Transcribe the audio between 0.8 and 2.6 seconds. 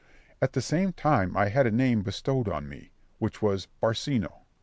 time I had a name bestowed